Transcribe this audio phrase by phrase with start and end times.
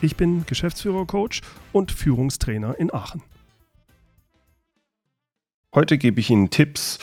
[0.00, 1.40] Ich bin Geschäftsführer-Coach
[1.72, 3.22] und Führungstrainer in Aachen.
[5.74, 7.00] Heute gebe ich Ihnen Tipps,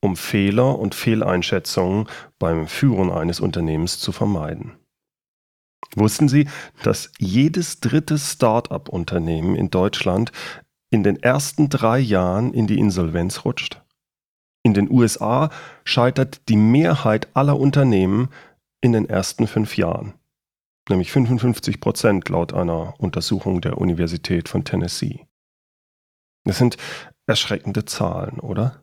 [0.00, 2.06] um Fehler und Fehleinschätzungen
[2.38, 4.76] beim Führen eines Unternehmens zu vermeiden.
[5.96, 6.48] Wussten Sie,
[6.84, 10.30] dass jedes dritte Start-up-Unternehmen in Deutschland
[10.90, 13.82] in den ersten drei Jahren in die Insolvenz rutscht?
[14.62, 15.50] In den USA
[15.84, 18.28] scheitert die Mehrheit aller Unternehmen
[18.80, 20.14] in den ersten fünf Jahren,
[20.90, 25.26] nämlich 55 Prozent laut einer Untersuchung der Universität von Tennessee.
[26.44, 26.76] Das sind
[27.26, 28.82] erschreckende Zahlen, oder?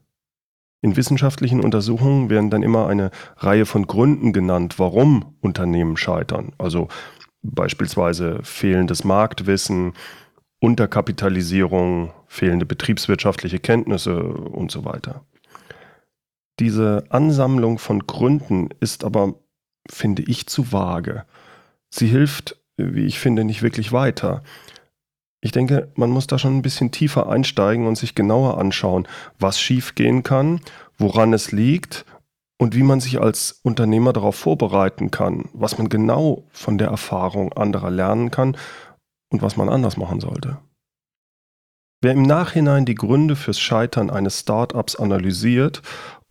[0.81, 6.51] In wissenschaftlichen Untersuchungen werden dann immer eine Reihe von Gründen genannt, warum Unternehmen scheitern.
[6.57, 6.89] Also
[7.41, 9.93] beispielsweise fehlendes Marktwissen,
[10.59, 15.25] Unterkapitalisierung, fehlende betriebswirtschaftliche Kenntnisse und so weiter.
[16.59, 19.35] Diese Ansammlung von Gründen ist aber,
[19.89, 21.25] finde ich, zu vage.
[21.95, 24.41] Sie hilft, wie ich finde, nicht wirklich weiter.
[25.41, 29.59] Ich denke, man muss da schon ein bisschen tiefer einsteigen und sich genauer anschauen, was
[29.59, 30.59] schiefgehen kann,
[30.97, 32.03] woran es liegt
[32.57, 37.53] und wie man sich als Unternehmer darauf vorbereiten kann, was man genau von der Erfahrung
[37.53, 38.57] anderer lernen kann
[39.31, 40.57] und was man anders machen sollte.
[42.01, 45.83] Wer im Nachhinein die Gründe fürs Scheitern eines Startups analysiert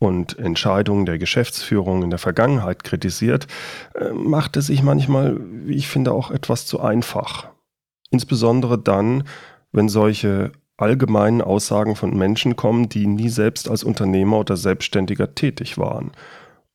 [0.03, 3.47] und Entscheidungen der Geschäftsführung in der Vergangenheit kritisiert,
[3.95, 7.47] äh, macht es sich manchmal, wie ich finde, auch etwas zu einfach.
[8.11, 9.23] Insbesondere dann,
[9.71, 15.79] wenn solche allgemeinen Aussagen von Menschen kommen, die nie selbst als Unternehmer oder Selbstständiger tätig
[15.79, 16.11] waren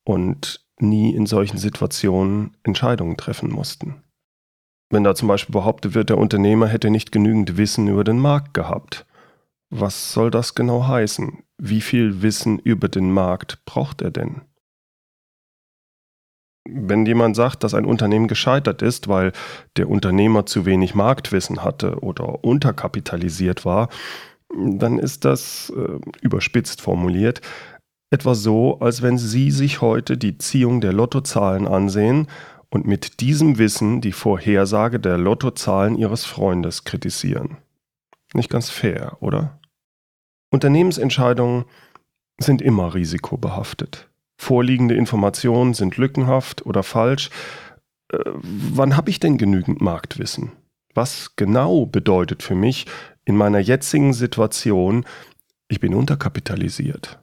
[0.04, 4.02] und nie in solchen Situationen Entscheidungen treffen mussten.
[4.88, 8.54] Wenn da zum Beispiel behauptet wird, der Unternehmer hätte nicht genügend Wissen über den Markt
[8.54, 9.04] gehabt.
[9.70, 11.44] Was soll das genau heißen?
[11.58, 14.42] Wie viel Wissen über den Markt braucht er denn?
[16.70, 19.32] wenn jemand sagt, dass ein Unternehmen gescheitert ist, weil
[19.76, 23.88] der Unternehmer zu wenig Marktwissen hatte oder unterkapitalisiert war,
[24.54, 27.40] dann ist das äh, überspitzt formuliert
[28.10, 32.26] etwa so, als wenn Sie sich heute die Ziehung der Lottozahlen ansehen
[32.70, 37.58] und mit diesem Wissen die Vorhersage der Lottozahlen Ihres Freundes kritisieren.
[38.32, 39.57] Nicht ganz fair, oder?
[40.50, 41.64] Unternehmensentscheidungen
[42.38, 47.28] sind immer risikobehaftet vorliegende Informationen sind lückenhaft oder falsch.
[48.10, 50.52] Äh, wann habe ich denn genügend Marktwissen?
[50.94, 52.86] Was genau bedeutet für mich
[53.24, 55.04] in meiner jetzigen Situation,
[55.68, 57.18] ich bin unterkapitalisiert?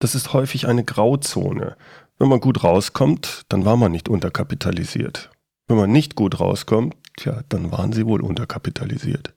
[0.00, 1.76] Das ist häufig eine Grauzone.
[2.18, 5.30] Wenn man gut rauskommt, dann war man nicht unterkapitalisiert.
[5.68, 9.34] Wenn man nicht gut rauskommt, tja, dann waren sie wohl unterkapitalisiert.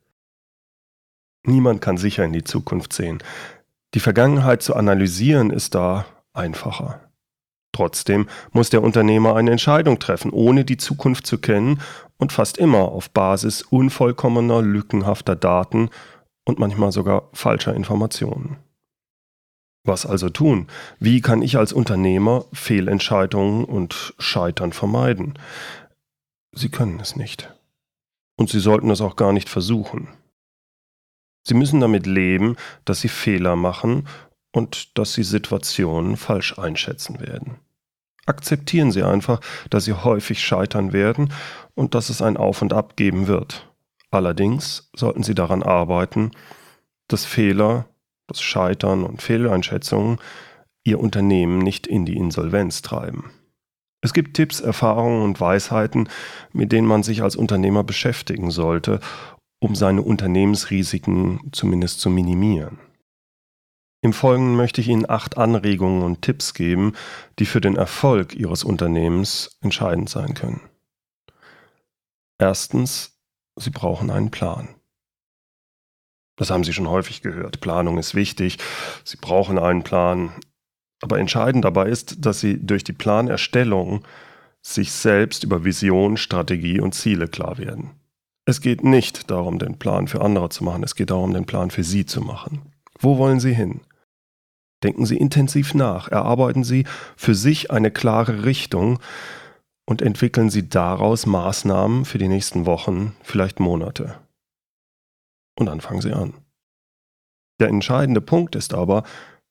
[1.47, 3.19] Niemand kann sicher in die Zukunft sehen.
[3.93, 6.99] Die Vergangenheit zu analysieren ist da einfacher.
[7.71, 11.79] Trotzdem muss der Unternehmer eine Entscheidung treffen, ohne die Zukunft zu kennen
[12.17, 15.89] und fast immer auf Basis unvollkommener, lückenhafter Daten
[16.43, 18.57] und manchmal sogar falscher Informationen.
[19.85, 20.67] Was also tun?
[20.99, 25.39] Wie kann ich als Unternehmer Fehlentscheidungen und Scheitern vermeiden?
[26.51, 27.53] Sie können es nicht.
[28.35, 30.09] Und Sie sollten es auch gar nicht versuchen.
[31.47, 34.05] Sie müssen damit leben, dass Sie Fehler machen
[34.51, 37.55] und dass Sie Situationen falsch einschätzen werden.
[38.25, 41.31] Akzeptieren Sie einfach, dass Sie häufig scheitern werden
[41.73, 43.65] und dass es ein Auf und Ab geben wird.
[44.11, 46.31] Allerdings sollten Sie daran arbeiten,
[47.07, 47.85] dass Fehler,
[48.27, 50.19] das Scheitern und Fehleinschätzungen
[50.83, 53.31] Ihr Unternehmen nicht in die Insolvenz treiben.
[54.01, 56.09] Es gibt Tipps, Erfahrungen und Weisheiten,
[56.51, 58.99] mit denen man sich als Unternehmer beschäftigen sollte,
[59.59, 62.79] um seine Unternehmensrisiken zumindest zu minimieren.
[64.01, 66.93] Im Folgenden möchte ich Ihnen acht Anregungen und Tipps geben,
[67.39, 70.61] die für den Erfolg Ihres Unternehmens entscheidend sein können.
[72.37, 73.19] Erstens,
[73.55, 74.69] Sie brauchen einen Plan.
[76.37, 77.59] Das haben Sie schon häufig gehört.
[77.59, 78.59] Planung ist wichtig.
[79.03, 80.31] Sie brauchen einen Plan.
[81.01, 84.05] Aber entscheidend dabei ist, dass Sie durch die Planerstellung
[84.61, 87.99] sich selbst über Vision, Strategie und Ziele klar werden.
[88.47, 90.81] Es geht nicht darum, den Plan für andere zu machen.
[90.81, 92.61] Es geht darum, den Plan für Sie zu machen.
[92.97, 93.81] Wo wollen Sie hin?
[94.83, 96.85] Denken Sie intensiv nach, erarbeiten Sie
[97.17, 98.99] für sich eine klare Richtung
[99.85, 104.17] und entwickeln Sie daraus Maßnahmen für die nächsten Wochen, vielleicht Monate.
[105.59, 106.33] und dann fangen Sie an.
[107.59, 109.03] Der entscheidende Punkt ist aber,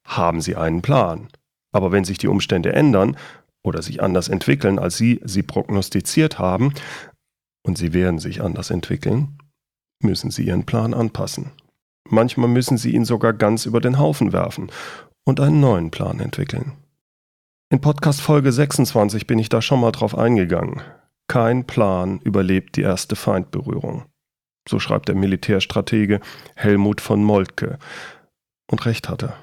[0.06, 1.28] haben Sie einen Plan?
[1.70, 3.18] Aber wenn sich die Umstände ändern
[3.62, 6.72] oder sich anders entwickeln, als Sie sie prognostiziert haben,
[7.66, 9.38] und sie werden sich anders entwickeln,
[10.00, 11.50] müssen Sie Ihren Plan anpassen.
[12.08, 14.70] Manchmal müssen Sie ihn sogar ganz über den Haufen werfen
[15.24, 16.72] und einen neuen Plan entwickeln.
[17.68, 20.80] In Podcast Folge 26 bin ich da schon mal drauf eingegangen.
[21.26, 24.04] Kein Plan überlebt die erste Feindberührung.
[24.68, 26.20] So schreibt der Militärstratege
[26.54, 27.80] Helmut von Moltke.
[28.70, 29.36] Und recht hat er.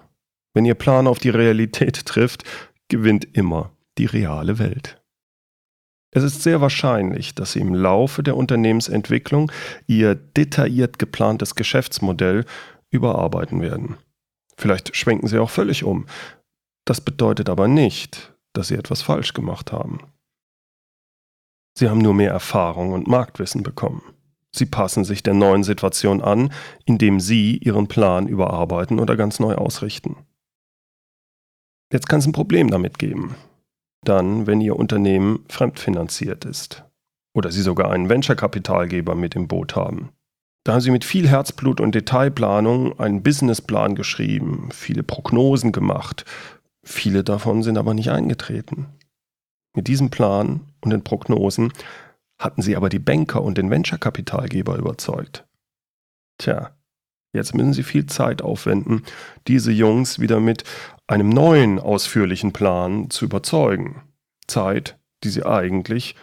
[0.53, 2.45] Wenn Ihr Plan auf die Realität trifft,
[2.87, 5.02] gewinnt immer die reale Welt.
[6.15, 9.51] Es ist sehr wahrscheinlich, dass Sie im Laufe der Unternehmensentwicklung
[9.87, 12.45] Ihr detailliert geplantes Geschäftsmodell
[12.91, 13.97] überarbeiten werden.
[14.55, 16.05] Vielleicht schwenken Sie auch völlig um.
[16.85, 20.01] Das bedeutet aber nicht, dass Sie etwas falsch gemacht haben.
[21.75, 24.03] Sie haben nur mehr Erfahrung und Marktwissen bekommen.
[24.51, 26.53] Sie passen sich der neuen Situation an,
[26.85, 30.15] indem Sie Ihren Plan überarbeiten oder ganz neu ausrichten.
[31.91, 33.35] Jetzt kann es ein Problem damit geben.
[34.03, 36.83] Dann, wenn Ihr Unternehmen fremdfinanziert ist
[37.33, 40.09] oder Sie sogar einen Venture-Kapitalgeber mit im Boot haben.
[40.63, 46.25] Da haben Sie mit viel Herzblut und Detailplanung einen Businessplan geschrieben, viele Prognosen gemacht,
[46.83, 48.87] viele davon sind aber nicht eingetreten.
[49.75, 51.73] Mit diesem Plan und den Prognosen
[52.37, 55.47] hatten sie aber die Banker und den Venture-Kapitalgeber überzeugt.
[56.37, 56.75] Tja,
[57.33, 59.03] jetzt müssen sie viel Zeit aufwenden,
[59.47, 60.63] diese Jungs wieder mit
[61.07, 64.03] einem neuen ausführlichen Plan zu überzeugen.
[64.47, 66.15] Zeit, die sie eigentlich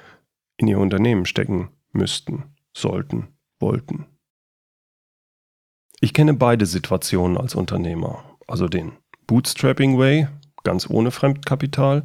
[0.57, 2.45] in ihr Unternehmen stecken müssten,
[2.77, 3.29] sollten,
[3.59, 4.07] wollten.
[6.01, 8.93] Ich kenne beide Situationen als Unternehmer, also den
[9.27, 10.29] Bootstrapping Way,
[10.63, 12.05] ganz ohne Fremdkapital,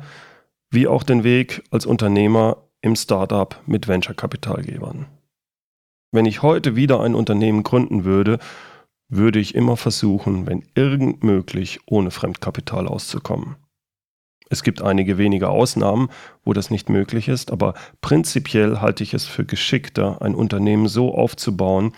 [0.69, 5.07] wie auch den Weg als Unternehmer im Startup mit Venture-Kapitalgebern.
[6.11, 8.39] Wenn ich heute wieder ein Unternehmen gründen würde,
[9.07, 13.55] würde ich immer versuchen, wenn irgend möglich, ohne Fremdkapital auszukommen.
[14.49, 16.09] Es gibt einige wenige Ausnahmen,
[16.43, 21.15] wo das nicht möglich ist, aber prinzipiell halte ich es für geschickter, ein Unternehmen so
[21.15, 21.93] aufzubauen,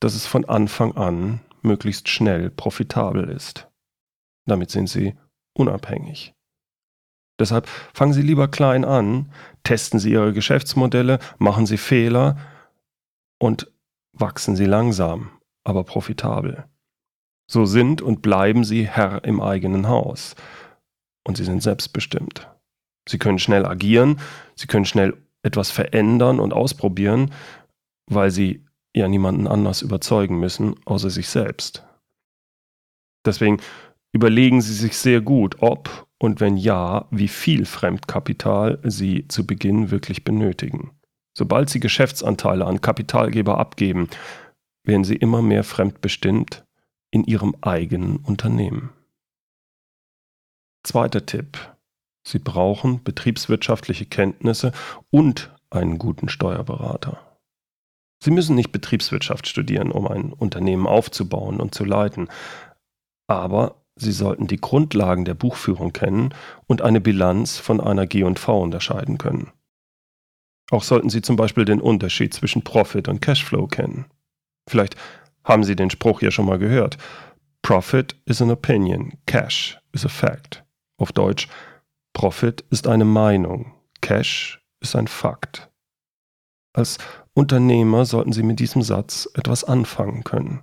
[0.00, 3.68] dass es von Anfang an möglichst schnell profitabel ist.
[4.46, 5.14] Damit sind sie
[5.54, 6.34] unabhängig.
[7.38, 9.32] Deshalb fangen Sie lieber klein an,
[9.62, 12.36] testen Sie Ihre Geschäftsmodelle, machen Sie Fehler
[13.38, 13.70] und
[14.12, 15.30] wachsen Sie langsam,
[15.68, 16.64] aber profitabel.
[17.46, 20.34] So sind und bleiben Sie Herr im eigenen Haus.
[21.26, 22.48] Und Sie sind selbstbestimmt.
[23.08, 24.18] Sie können schnell agieren,
[24.54, 27.32] Sie können schnell etwas verändern und ausprobieren,
[28.06, 31.84] weil Sie ja niemanden anders überzeugen müssen, außer sich selbst.
[33.24, 33.58] Deswegen
[34.12, 39.90] überlegen Sie sich sehr gut, ob und wenn ja, wie viel Fremdkapital Sie zu Beginn
[39.90, 40.92] wirklich benötigen.
[41.36, 44.08] Sobald Sie Geschäftsanteile an Kapitalgeber abgeben,
[44.88, 46.64] werden Sie immer mehr fremdbestimmt
[47.10, 48.90] in Ihrem eigenen Unternehmen.
[50.82, 51.58] Zweiter Tipp.
[52.26, 54.72] Sie brauchen betriebswirtschaftliche Kenntnisse
[55.10, 57.38] und einen guten Steuerberater.
[58.22, 62.28] Sie müssen nicht Betriebswirtschaft studieren, um ein Unternehmen aufzubauen und zu leiten,
[63.28, 66.32] aber Sie sollten die Grundlagen der Buchführung kennen
[66.66, 69.52] und eine Bilanz von einer G&V unterscheiden können.
[70.70, 74.06] Auch sollten Sie zum Beispiel den Unterschied zwischen Profit und Cashflow kennen.
[74.68, 74.96] Vielleicht
[75.44, 76.98] haben Sie den Spruch ja schon mal gehört.
[77.62, 80.64] Profit is an opinion, Cash is a fact.
[80.98, 81.48] Auf Deutsch,
[82.12, 85.70] Profit ist eine Meinung, Cash ist ein Fakt.
[86.72, 86.98] Als
[87.34, 90.62] Unternehmer sollten Sie mit diesem Satz etwas anfangen können.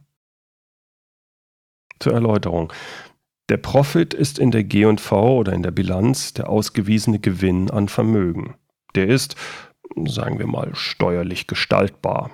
[2.00, 2.72] Zur Erläuterung.
[3.50, 8.56] Der Profit ist in der G&V oder in der Bilanz der ausgewiesene Gewinn an Vermögen.
[8.96, 9.36] Der ist,
[10.06, 12.32] sagen wir mal, steuerlich gestaltbar,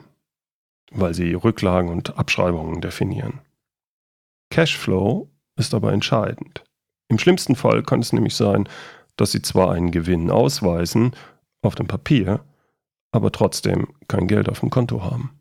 [0.91, 3.39] weil sie Rücklagen und Abschreibungen definieren.
[4.51, 6.63] Cashflow ist aber entscheidend.
[7.07, 8.67] Im schlimmsten Fall kann es nämlich sein,
[9.17, 11.15] dass sie zwar einen Gewinn ausweisen
[11.61, 12.43] auf dem Papier,
[13.11, 15.31] aber trotzdem kein Geld auf dem Konto haben.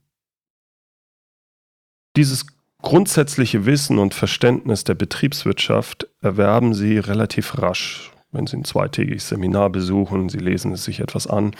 [2.16, 2.47] Dieses
[2.83, 9.71] grundsätzliche Wissen und Verständnis der Betriebswirtschaft erwerben Sie relativ rasch, wenn Sie ein zweitägiges Seminar
[9.71, 11.54] besuchen, Sie lesen es sich etwas an.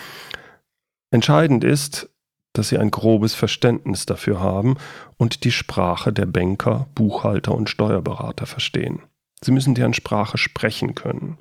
[1.13, 2.11] Entscheidend ist,
[2.53, 4.77] dass Sie ein grobes Verständnis dafür haben
[5.17, 9.01] und die Sprache der Banker, Buchhalter und Steuerberater verstehen.
[9.43, 11.39] Sie müssen deren Sprache sprechen können.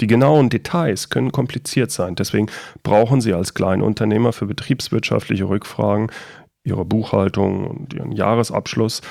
[0.00, 2.46] Die genauen Details können kompliziert sein, deswegen
[2.82, 6.10] brauchen Sie als Kleinunternehmer für betriebswirtschaftliche Rückfragen
[6.64, 9.02] ihre Buchhaltung und ihren Jahresabschluss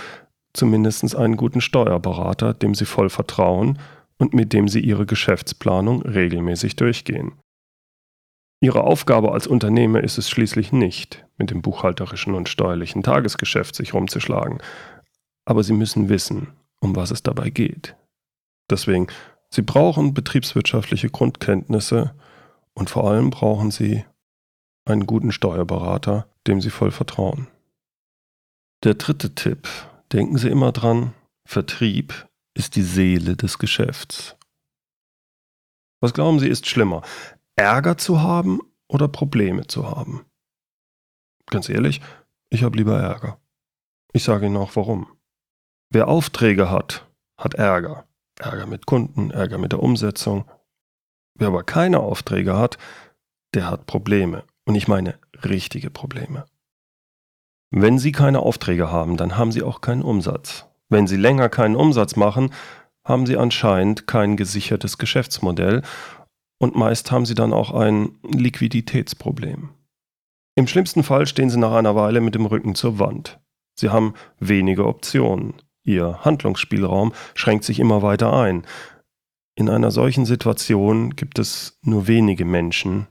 [0.54, 3.80] zumindest einen guten Steuerberater, dem sie voll vertrauen
[4.18, 7.34] und mit dem sie ihre Geschäftsplanung regelmäßig durchgehen.
[8.64, 13.96] Ihre Aufgabe als Unternehmer ist es schließlich nicht, mit dem buchhalterischen und steuerlichen Tagesgeschäft sich
[13.96, 14.60] rumzuschlagen.
[15.46, 17.96] Aber Sie müssen wissen, um was es dabei geht.
[18.70, 19.08] Deswegen,
[19.50, 22.14] Sie brauchen betriebswirtschaftliche Grundkenntnisse
[22.74, 24.06] und vor allem brauchen Sie
[24.86, 27.48] einen guten Steuerberater, dem Sie voll vertrauen.
[28.84, 29.68] Der dritte Tipp.
[30.14, 31.14] Denken Sie immer dran,
[31.46, 34.36] Vertrieb ist die Seele des Geschäfts.
[36.00, 37.02] Was glauben Sie ist schlimmer?
[37.62, 40.26] Ärger zu haben oder Probleme zu haben?
[41.46, 42.02] Ganz ehrlich,
[42.50, 43.40] ich habe lieber Ärger.
[44.14, 45.08] Ich sage Ihnen auch warum.
[45.92, 48.06] Wer Aufträge hat, hat Ärger.
[48.40, 50.50] Ärger mit Kunden, Ärger mit der Umsetzung.
[51.36, 52.78] Wer aber keine Aufträge hat,
[53.54, 54.44] der hat Probleme.
[54.66, 56.46] Und ich meine richtige Probleme.
[57.70, 60.66] Wenn Sie keine Aufträge haben, dann haben Sie auch keinen Umsatz.
[60.90, 62.54] Wenn Sie länger keinen Umsatz machen,
[63.06, 65.84] haben Sie anscheinend kein gesichertes Geschäftsmodell
[66.62, 69.70] und meist haben Sie dann auch ein Liquiditätsproblem.
[70.56, 73.40] Im schlimmsten Fall stehen Sie nach einer Weile mit dem Rücken zur Wand.
[73.80, 75.56] Sie haben wenige Optionen.
[75.84, 78.68] Ihr Handlungsspielraum schränkt sich immer weiter ein.
[79.56, 83.08] In einer solchen Situation gibt es nur wenige Menschen,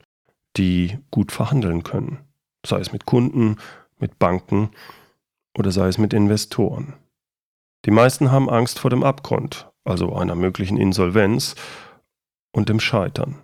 [0.57, 2.19] die gut verhandeln können,
[2.65, 3.57] sei es mit Kunden,
[3.99, 4.71] mit Banken
[5.59, 6.95] oder sei es mit Investoren.
[7.85, 11.57] Die meisten haben Angst vor dem Abgrund, also einer möglichen Insolvenz
[12.53, 13.39] und dem Scheitern.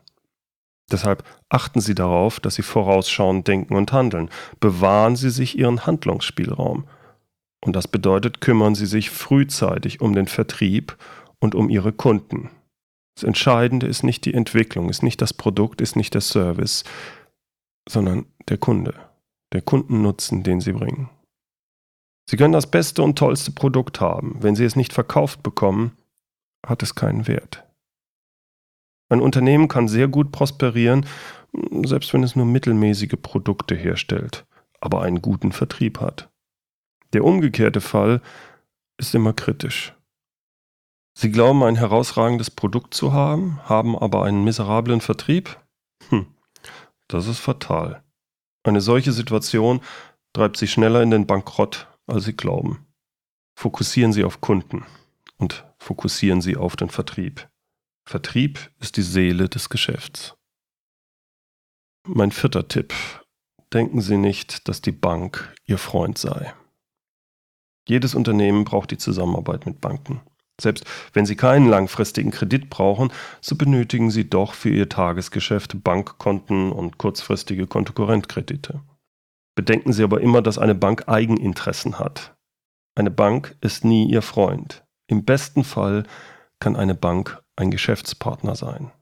[0.90, 4.30] Deshalb achten Sie darauf, dass Sie vorausschauend denken und handeln.
[4.60, 6.86] Bewahren Sie sich Ihren Handlungsspielraum.
[7.64, 10.96] Und das bedeutet, kümmern Sie sich frühzeitig um den Vertrieb
[11.40, 12.50] und um Ihre Kunden.
[13.16, 16.84] Das Entscheidende ist nicht die Entwicklung, ist nicht das Produkt, ist nicht der Service,
[17.88, 18.94] sondern der Kunde
[19.52, 21.08] der Kundennutzen, den sie bringen.
[22.28, 24.36] Sie können das beste und tollste Produkt haben.
[24.40, 25.96] Wenn Sie es nicht verkauft bekommen,
[26.66, 27.64] hat es keinen Wert.
[29.08, 31.06] Ein Unternehmen kann sehr gut prosperieren,
[31.84, 34.46] selbst wenn es nur mittelmäßige Produkte herstellt,
[34.80, 36.30] aber einen guten Vertrieb hat.
[37.12, 38.20] Der umgekehrte Fall
[38.98, 39.94] ist immer kritisch.
[41.18, 45.58] Sie glauben, ein herausragendes Produkt zu haben, haben aber einen miserablen Vertrieb?
[46.10, 46.26] Hm,
[47.08, 48.02] das ist fatal.
[48.64, 49.80] Eine solche Situation
[50.34, 52.84] treibt Sie schneller in den Bankrott, als Sie glauben.
[53.54, 54.84] Fokussieren Sie auf Kunden
[55.38, 57.48] und fokussieren Sie auf den Vertrieb.
[58.08, 60.36] Vertrieb ist die Seele des Geschäfts.
[62.06, 62.94] Mein vierter Tipp.
[63.72, 66.54] Denken Sie nicht, dass die Bank Ihr Freund sei.
[67.88, 70.20] Jedes Unternehmen braucht die Zusammenarbeit mit Banken.
[70.60, 70.84] Selbst
[71.14, 76.98] wenn Sie keinen langfristigen Kredit brauchen, so benötigen Sie doch für Ihr Tagesgeschäft Bankkonten und
[76.98, 78.82] kurzfristige Kontokorrentkredite.
[79.56, 82.36] Bedenken Sie aber immer, dass eine Bank Eigeninteressen hat.
[82.94, 84.84] Eine Bank ist nie Ihr Freund.
[85.08, 86.04] Im besten Fall
[86.60, 88.92] kann eine Bank ein Geschäftspartner sein.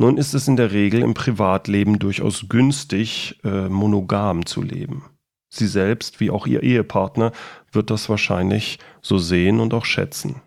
[0.00, 5.04] Nun ist es in der Regel im Privatleben durchaus günstig, äh, monogam zu leben.
[5.50, 7.32] Sie selbst wie auch Ihr Ehepartner
[7.72, 10.42] wird das wahrscheinlich so sehen und auch schätzen.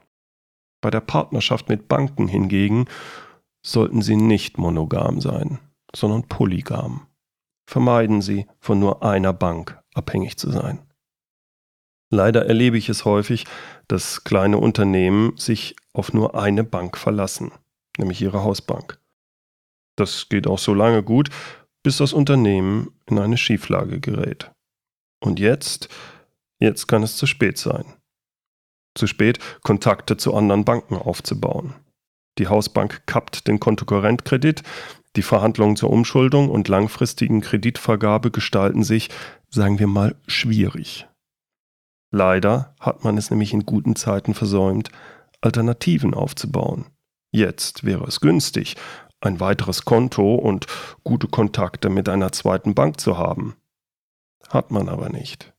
[0.79, 2.85] Bei der Partnerschaft mit Banken hingegen
[3.63, 5.59] sollten Sie nicht monogam sein,
[5.93, 7.07] sondern polygam.
[7.67, 10.79] Vermeiden Sie, von nur einer Bank abhängig zu sein.
[12.09, 13.45] Leider erlebe ich es häufig,
[13.87, 17.51] dass kleine Unternehmen sich auf nur eine Bank verlassen,
[17.98, 19.00] nämlich ihre Hausbank.
[19.98, 21.29] Das geht auch so lange gut,
[21.83, 24.51] bis das Unternehmen in eine Schieflage gerät.
[25.19, 25.89] Und jetzt,
[26.60, 27.86] jetzt kann es zu spät sein.
[28.95, 31.74] Zu spät, Kontakte zu anderen Banken aufzubauen.
[32.38, 34.63] Die Hausbank kappt den Kontokorrentkredit,
[35.15, 39.10] die Verhandlungen zur Umschuldung und langfristigen Kreditvergabe gestalten sich,
[39.50, 41.07] sagen wir mal, schwierig.
[42.12, 44.89] Leider hat man es nämlich in guten Zeiten versäumt,
[45.41, 46.86] Alternativen aufzubauen.
[47.31, 48.75] Jetzt wäre es günstig,
[49.19, 50.67] ein weiteres Konto und
[51.03, 53.55] gute Kontakte mit einer zweiten Bank zu haben
[54.53, 55.53] hat man aber nicht.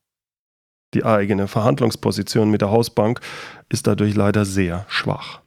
[0.95, 3.21] Die eigene Verhandlungsposition mit der Hausbank
[3.69, 5.41] ist dadurch leider sehr schwach.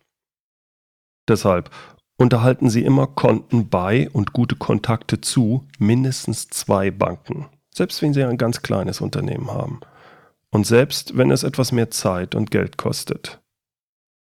[1.28, 1.70] Deshalb
[2.18, 8.24] unterhalten Sie immer Konten bei und gute Kontakte zu mindestens zwei Banken, selbst wenn Sie
[8.24, 9.82] ein ganz kleines Unternehmen haben
[10.50, 13.42] und selbst wenn es etwas mehr Zeit und Geld kostet.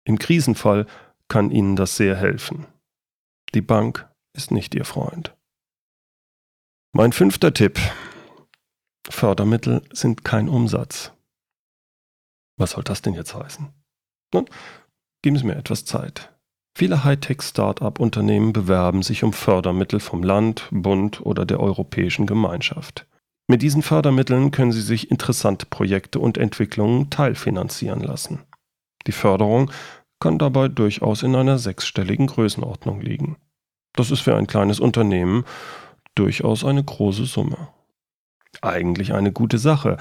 [0.05, 0.87] Im Krisenfall
[1.29, 2.67] kann Ihnen das sehr helfen.
[3.55, 5.37] Die Bank ist nicht Ihr Freund.
[6.95, 7.79] Mein fünfter Tipp
[9.09, 11.13] Fördermittel sind kein Umsatz.
[12.59, 13.73] Was soll das denn jetzt heißen?
[14.35, 14.47] Nun,
[15.23, 16.33] geben Sie mir etwas Zeit.
[16.77, 23.07] Viele Hightech-Start-up-Unternehmen bewerben sich um Fördermittel vom Land, Bund oder der Europäischen Gemeinschaft.
[23.49, 28.41] Mit diesen Fördermitteln können Sie sich interessante Projekte und Entwicklungen teilfinanzieren lassen.
[29.07, 29.71] Die Förderung
[30.21, 33.37] kann dabei durchaus in einer sechsstelligen Größenordnung liegen.
[33.93, 35.45] Das ist für ein kleines Unternehmen
[36.15, 37.69] durchaus eine große Summe.
[38.61, 39.97] Eigentlich eine gute Sache,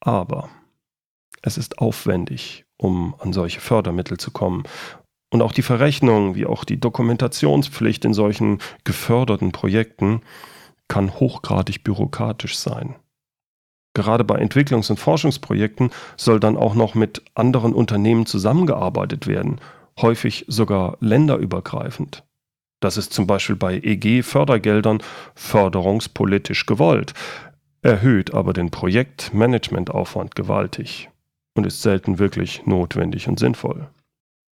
[0.00, 0.48] aber
[1.42, 4.64] es ist aufwendig, um an solche Fördermittel zu kommen.
[5.32, 10.22] Und auch die Verrechnung, wie auch die Dokumentationspflicht in solchen geförderten Projekten
[10.88, 12.96] kann hochgradig bürokratisch sein.
[13.94, 19.60] Gerade bei Entwicklungs- und Forschungsprojekten soll dann auch noch mit anderen Unternehmen zusammengearbeitet werden,
[20.00, 22.24] häufig sogar länderübergreifend.
[22.80, 25.02] Das ist zum Beispiel bei EG-Fördergeldern
[25.34, 27.12] förderungspolitisch gewollt,
[27.82, 31.10] erhöht aber den Projektmanagementaufwand gewaltig
[31.54, 33.88] und ist selten wirklich notwendig und sinnvoll.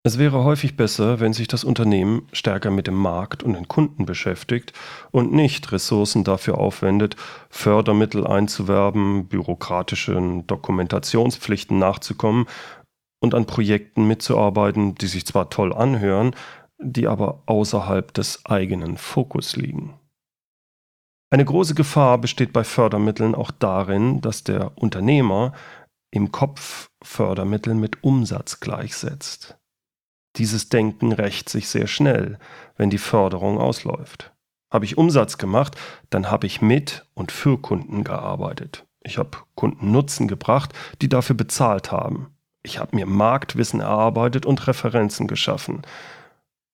[0.04, 4.04] Es wäre häufig besser, wenn sich das Unternehmen stärker mit dem Markt und den Kunden
[4.04, 4.72] beschäftigt
[5.12, 7.14] und nicht Ressourcen dafür aufwendet,
[7.50, 12.46] Fördermittel einzuwerben, bürokratischen Dokumentationspflichten nachzukommen
[13.20, 16.34] und an Projekten mitzuarbeiten, die sich zwar toll anhören,
[16.80, 19.94] die aber außerhalb des eigenen Fokus liegen.
[21.30, 25.52] Eine große Gefahr besteht bei Fördermitteln auch darin, dass der Unternehmer
[26.10, 29.61] im Kopf Fördermittel mit Umsatz gleichsetzt.
[30.36, 32.38] Dieses Denken rächt sich sehr schnell,
[32.76, 34.32] wenn die Förderung ausläuft.
[34.70, 35.76] Habe ich Umsatz gemacht,
[36.08, 38.86] dann habe ich mit und für Kunden gearbeitet.
[39.02, 40.72] Ich habe Kunden Nutzen gebracht,
[41.02, 42.34] die dafür bezahlt haben.
[42.62, 45.82] Ich habe mir Marktwissen erarbeitet und Referenzen geschaffen.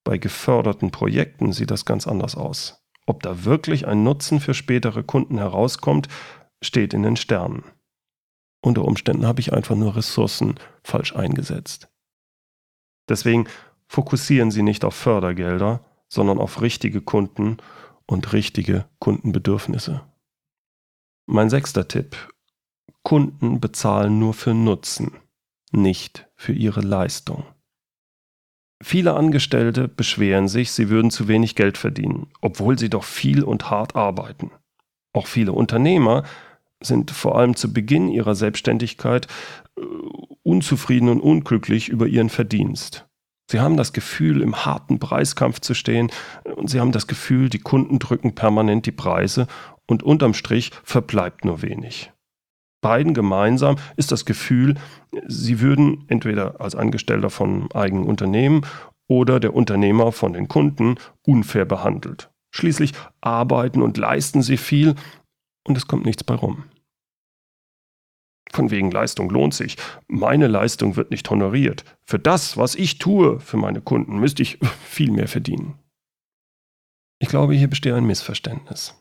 [0.04, 2.84] Bei geförderten Projekten sieht das ganz anders aus.
[3.06, 6.08] Ob da wirklich ein Nutzen für spätere Kunden herauskommt,
[6.62, 7.64] steht in den Sternen.
[8.60, 11.88] Unter Umständen habe ich einfach nur Ressourcen falsch eingesetzt.
[13.08, 13.46] Deswegen
[13.86, 17.58] fokussieren Sie nicht auf Fördergelder, sondern auf richtige Kunden
[18.06, 20.02] und richtige Kundenbedürfnisse.
[21.26, 22.16] Mein sechster Tipp.
[23.02, 25.12] Kunden bezahlen nur für Nutzen,
[25.72, 27.44] nicht für ihre Leistung.
[28.82, 33.70] Viele Angestellte beschweren sich, sie würden zu wenig Geld verdienen, obwohl sie doch viel und
[33.70, 34.50] hart arbeiten.
[35.12, 36.24] Auch viele Unternehmer
[36.82, 39.26] sind vor allem zu Beginn ihrer Selbstständigkeit
[39.76, 39.82] äh,
[40.42, 43.06] unzufrieden und unglücklich über ihren Verdienst.
[43.50, 46.10] Sie haben das Gefühl, im harten Preiskampf zu stehen
[46.56, 49.46] und sie haben das Gefühl, die Kunden drücken permanent die Preise
[49.86, 52.12] und unterm Strich verbleibt nur wenig.
[52.80, 54.74] Beiden gemeinsam ist das Gefühl,
[55.26, 58.62] sie würden entweder als Angestellter von eigenen Unternehmen
[59.08, 62.30] oder der Unternehmer von den Kunden unfair behandelt.
[62.54, 64.94] Schließlich arbeiten und leisten sie viel
[65.68, 66.64] und es kommt nichts bei rum.
[68.52, 69.76] Von wegen Leistung lohnt sich.
[70.08, 71.84] Meine Leistung wird nicht honoriert.
[72.04, 75.78] Für das, was ich tue für meine Kunden, müsste ich viel mehr verdienen.
[77.20, 78.94] Ich glaube, hier besteht ein Missverständnis.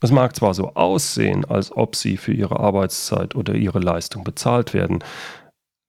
[0.00, 4.72] Es mag zwar so aussehen, als ob sie für ihre Arbeitszeit oder ihre Leistung bezahlt
[4.72, 5.04] werden,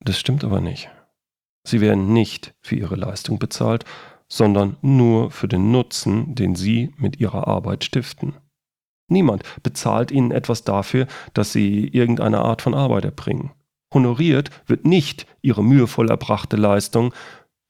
[0.03, 0.89] das stimmt aber nicht.
[1.65, 3.85] Sie werden nicht für ihre Leistung bezahlt,
[4.27, 8.33] sondern nur für den Nutzen, den sie mit ihrer Arbeit stiften.
[9.11, 13.51] Niemand bezahlt ihnen etwas dafür, dass sie irgendeine Art von Arbeit erbringen.
[13.93, 17.13] Honoriert wird nicht ihre mühevoll erbrachte Leistung,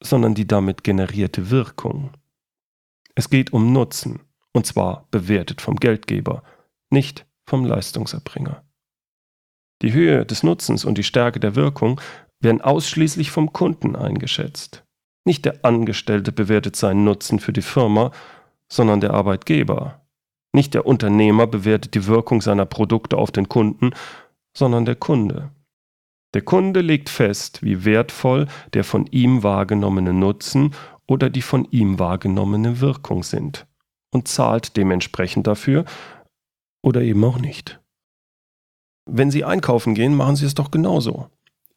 [0.01, 2.11] sondern die damit generierte Wirkung.
[3.15, 4.19] Es geht um Nutzen,
[4.53, 6.43] und zwar bewertet vom Geldgeber,
[6.91, 8.63] nicht vom Leistungserbringer.
[9.81, 11.99] Die Höhe des Nutzens und die Stärke der Wirkung
[12.39, 14.83] werden ausschließlich vom Kunden eingeschätzt.
[15.25, 18.11] Nicht der Angestellte bewertet seinen Nutzen für die Firma,
[18.69, 20.00] sondern der Arbeitgeber.
[20.53, 23.91] Nicht der Unternehmer bewertet die Wirkung seiner Produkte auf den Kunden,
[24.55, 25.51] sondern der Kunde.
[26.33, 30.73] Der Kunde legt fest, wie wertvoll der von ihm wahrgenommene Nutzen
[31.07, 33.67] oder die von ihm wahrgenommene Wirkung sind
[34.13, 35.85] und zahlt dementsprechend dafür
[36.81, 37.81] oder eben auch nicht.
[39.05, 41.29] Wenn Sie einkaufen gehen, machen Sie es doch genauso.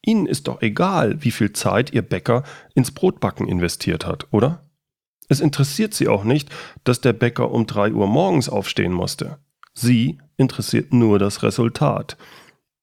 [0.02, 4.63] Ihnen ist doch egal, wie viel Zeit Ihr Bäcker ins Brotbacken investiert hat, oder?
[5.28, 6.50] Es interessiert sie auch nicht,
[6.84, 9.38] dass der Bäcker um 3 Uhr morgens aufstehen musste.
[9.72, 12.16] Sie interessiert nur das Resultat,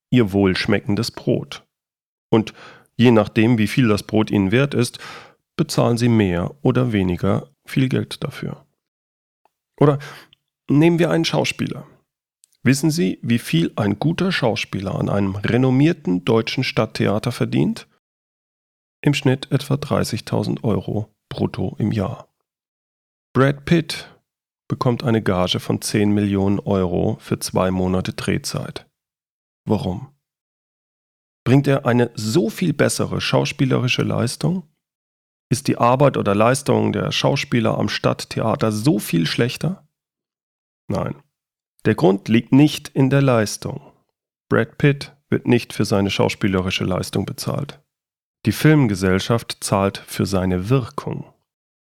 [0.10, 1.64] ihr wohlschmeckendes Brot.
[2.30, 2.54] Und
[2.98, 5.00] je nachdem, wie viel das Brot ihnen wert ist,
[5.56, 8.66] bezahlen sie mehr oder weniger viel Geld dafür.
[9.80, 10.00] Oder
[10.70, 11.86] nehmen wir einen Schauspieler.
[12.64, 17.88] Wissen Sie, wie viel ein guter Schauspieler an einem renommierten deutschen Stadttheater verdient?
[19.02, 22.31] Im Schnitt etwa 30.000 Euro brutto im Jahr.
[23.34, 24.10] Brad Pitt
[24.68, 28.90] bekommt eine Gage von 10 Millionen Euro für zwei Monate Drehzeit.
[29.66, 30.14] Warum?
[31.46, 34.64] Bringt er eine so viel bessere schauspielerische Leistung?
[35.50, 39.88] Ist die Arbeit oder Leistung der Schauspieler am Stadttheater so viel schlechter?
[40.90, 41.16] Nein.
[41.86, 43.94] Der Grund liegt nicht in der Leistung.
[44.50, 47.80] Brad Pitt wird nicht für seine schauspielerische Leistung bezahlt.
[48.46, 51.34] Die Filmgesellschaft zahlt für seine Wirkung.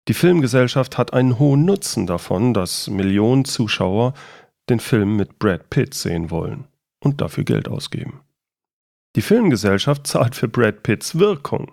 [0.08, 4.14] Die Filmgesellschaft hat einen hohen Nutzen davon, dass Millionen Zuschauer
[4.68, 6.68] den Film mit Brad Pitt sehen wollen
[7.00, 8.20] und dafür Geld ausgeben.
[9.16, 11.72] Die Filmgesellschaft zahlt für Brad Pitts Wirkung,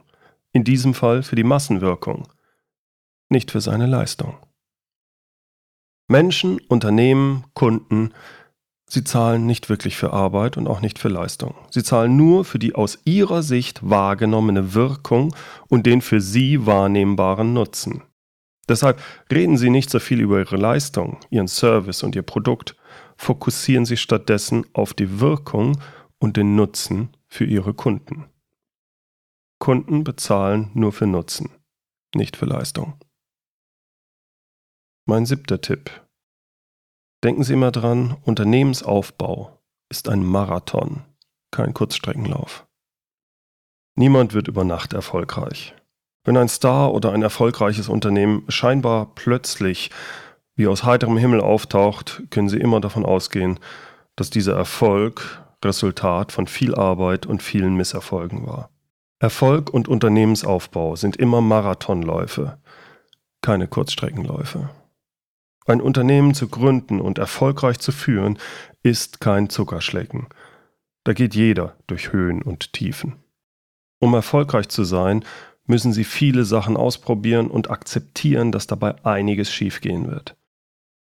[0.51, 2.27] in diesem Fall für die Massenwirkung,
[3.29, 4.37] nicht für seine Leistung.
[6.07, 8.13] Menschen, Unternehmen, Kunden,
[8.87, 11.55] sie zahlen nicht wirklich für Arbeit und auch nicht für Leistung.
[11.69, 15.35] Sie zahlen nur für die aus ihrer Sicht wahrgenommene Wirkung
[15.67, 18.03] und den für sie wahrnehmbaren Nutzen.
[18.69, 22.75] Deshalb reden Sie nicht so viel über Ihre Leistung, Ihren Service und Ihr Produkt,
[23.17, 25.79] fokussieren Sie stattdessen auf die Wirkung
[26.17, 28.29] und den Nutzen für Ihre Kunden.
[29.59, 31.49] Kunden bezahlen nur für Nutzen,
[32.15, 32.99] nicht für Leistung.
[35.05, 35.89] Mein siebter Tipp.
[37.23, 41.03] Denken Sie immer dran, Unternehmensaufbau ist ein Marathon,
[41.51, 42.67] kein Kurzstreckenlauf.
[43.95, 45.75] Niemand wird über Nacht erfolgreich.
[46.23, 49.91] Wenn ein Star oder ein erfolgreiches Unternehmen scheinbar plötzlich
[50.55, 53.59] wie aus heiterem Himmel auftaucht, können Sie immer davon ausgehen,
[54.15, 58.69] dass dieser Erfolg Resultat von viel Arbeit und vielen Misserfolgen war.
[59.19, 62.57] Erfolg und Unternehmensaufbau sind immer Marathonläufe,
[63.41, 64.69] keine Kurzstreckenläufe.
[65.65, 68.37] Ein Unternehmen zu gründen und erfolgreich zu führen,
[68.81, 70.27] ist kein Zuckerschlecken.
[71.05, 73.23] Da geht jeder durch Höhen und Tiefen.
[73.99, 75.23] Um erfolgreich zu sein,
[75.65, 80.35] müssen sie viele Sachen ausprobieren und akzeptieren, dass dabei einiges schiefgehen wird.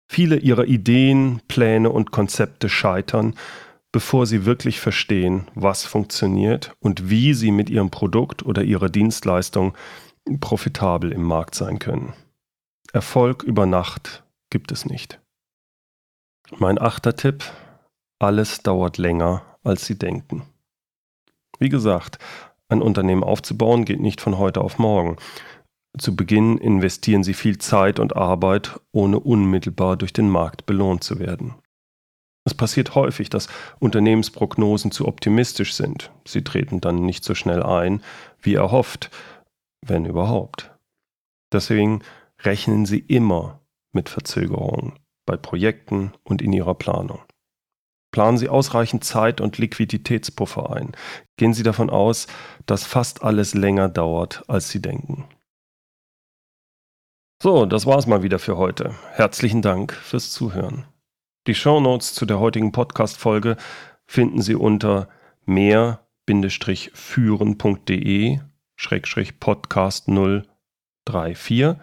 [0.08, 3.34] Viele ihrer Ideen, Pläne und Konzepte scheitern,
[3.92, 9.74] bevor sie wirklich verstehen, was funktioniert und wie sie mit ihrem Produkt oder ihrer Dienstleistung
[10.40, 12.12] profitabel im Markt sein können.
[12.92, 15.20] Erfolg über Nacht gibt es nicht.
[16.58, 17.44] Mein achter Tipp,
[18.18, 20.42] alles dauert länger, als Sie denken.
[21.58, 22.18] Wie gesagt,
[22.72, 25.16] ein Unternehmen aufzubauen geht nicht von heute auf morgen.
[25.98, 31.18] Zu Beginn investieren Sie viel Zeit und Arbeit, ohne unmittelbar durch den Markt belohnt zu
[31.18, 31.54] werden.
[32.44, 36.10] Es passiert häufig, dass Unternehmensprognosen zu optimistisch sind.
[36.26, 38.02] Sie treten dann nicht so schnell ein,
[38.40, 39.10] wie erhofft,
[39.86, 40.72] wenn überhaupt.
[41.52, 42.02] Deswegen
[42.40, 43.60] rechnen Sie immer
[43.92, 44.94] mit Verzögerungen
[45.26, 47.20] bei Projekten und in Ihrer Planung.
[48.10, 50.92] Planen Sie ausreichend Zeit und Liquiditätspuffer ein.
[51.42, 52.28] Gehen Sie davon aus,
[52.66, 55.24] dass fast alles länger dauert, als Sie denken.
[57.42, 58.94] So, das war's mal wieder für heute.
[59.10, 60.84] Herzlichen Dank fürs Zuhören.
[61.48, 63.56] Die Show Notes zu der heutigen Podcast-Folge
[64.06, 65.08] finden Sie unter
[65.44, 68.38] mehr-führen.de
[69.40, 71.74] Podcast 034,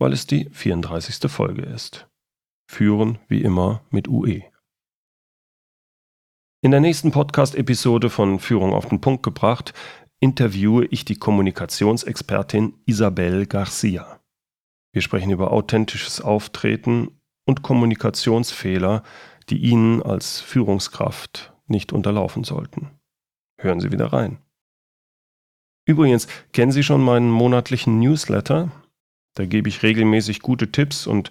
[0.00, 1.30] weil es die 34.
[1.30, 2.08] Folge ist.
[2.68, 4.42] Führen wie immer mit UE.
[6.66, 9.72] In der nächsten Podcast-Episode von Führung auf den Punkt gebracht
[10.18, 14.18] interviewe ich die Kommunikationsexpertin Isabel Garcia.
[14.92, 19.04] Wir sprechen über authentisches Auftreten und Kommunikationsfehler,
[19.48, 22.90] die Ihnen als Führungskraft nicht unterlaufen sollten.
[23.60, 24.38] Hören Sie wieder rein.
[25.84, 28.72] Übrigens, kennen Sie schon meinen monatlichen Newsletter?
[29.34, 31.30] Da gebe ich regelmäßig gute Tipps und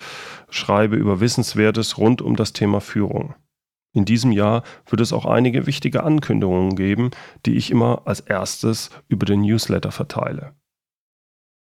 [0.49, 3.35] schreibe über Wissenswertes rund um das Thema Führung.
[3.95, 7.11] In diesem Jahr wird es auch einige wichtige Ankündigungen geben,
[7.45, 10.53] die ich immer als erstes über den Newsletter verteile.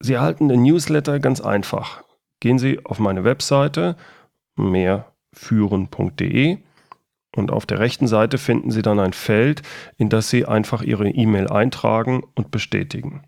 [0.00, 2.02] Sie erhalten den Newsletter ganz einfach.
[2.40, 3.96] Gehen Sie auf meine Webseite
[4.56, 6.58] mehrführen.de
[7.36, 9.60] und auf der rechten Seite finden Sie dann ein Feld,
[9.98, 13.24] in das Sie einfach Ihre E-Mail eintragen und bestätigen.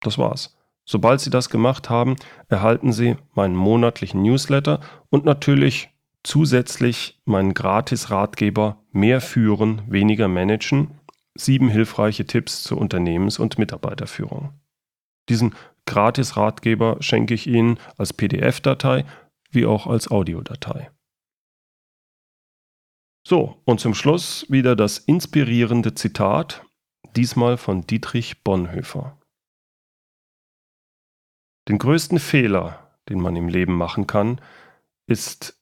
[0.00, 0.56] Das war's.
[0.84, 2.14] Sobald Sie das gemacht haben,
[2.48, 4.78] erhalten Sie meinen monatlichen Newsletter
[5.10, 5.90] und natürlich
[6.24, 11.00] zusätzlich meinen Gratis-Ratgeber Mehr führen, weniger managen.
[11.34, 14.52] Sieben hilfreiche Tipps zur Unternehmens- und Mitarbeiterführung.
[15.30, 15.54] Diesen
[15.86, 19.06] Gratis-Ratgeber schenke ich Ihnen als PDF-Datei
[19.50, 20.90] wie auch als Audiodatei.
[23.26, 26.66] So, und zum Schluss wieder das inspirierende Zitat,
[27.16, 29.18] diesmal von Dietrich Bonhoeffer.
[31.68, 34.40] Den größten Fehler, den man im Leben machen kann,
[35.06, 35.61] ist